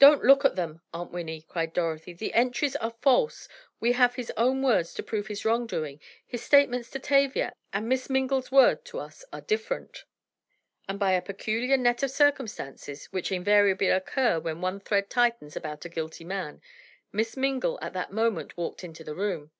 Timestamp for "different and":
9.42-10.98